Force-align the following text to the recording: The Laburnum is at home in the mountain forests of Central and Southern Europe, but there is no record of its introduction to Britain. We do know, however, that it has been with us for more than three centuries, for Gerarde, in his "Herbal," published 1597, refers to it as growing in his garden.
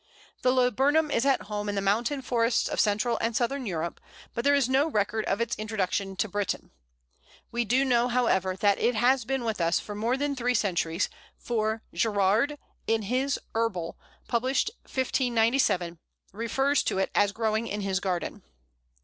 The 0.41 0.51
Laburnum 0.51 1.11
is 1.11 1.27
at 1.27 1.43
home 1.43 1.69
in 1.69 1.75
the 1.75 1.79
mountain 1.79 2.23
forests 2.23 2.67
of 2.67 2.79
Central 2.79 3.19
and 3.21 3.35
Southern 3.35 3.67
Europe, 3.67 4.01
but 4.33 4.43
there 4.43 4.55
is 4.55 4.67
no 4.67 4.87
record 4.89 5.23
of 5.25 5.39
its 5.39 5.55
introduction 5.57 6.15
to 6.15 6.27
Britain. 6.27 6.71
We 7.51 7.65
do 7.65 7.85
know, 7.85 8.07
however, 8.07 8.55
that 8.55 8.79
it 8.79 8.95
has 8.95 9.25
been 9.25 9.43
with 9.43 9.61
us 9.61 9.79
for 9.79 9.93
more 9.93 10.17
than 10.17 10.35
three 10.35 10.55
centuries, 10.55 11.07
for 11.37 11.83
Gerarde, 11.93 12.57
in 12.87 13.03
his 13.03 13.37
"Herbal," 13.53 13.95
published 14.27 14.71
1597, 14.85 15.99
refers 16.33 16.81
to 16.81 16.97
it 16.97 17.11
as 17.13 17.31
growing 17.31 17.67
in 17.67 17.81
his 17.81 17.99
garden. 17.99 18.41